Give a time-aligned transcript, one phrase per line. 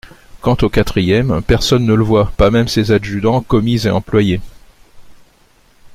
[0.41, 4.41] Quant au quatrième, personne ne le voit, pas même ses adjudants, commis et employés.